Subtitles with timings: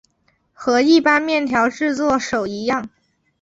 [0.51, 2.89] 和一般面条制作手一样。